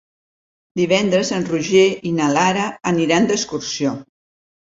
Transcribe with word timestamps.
Divendres 0.79 1.29
en 1.39 1.43
Roger 1.49 1.83
i 2.11 2.15
na 2.19 2.31
Lara 2.37 2.65
aniran 2.93 3.31
d'excursió. 3.33 3.93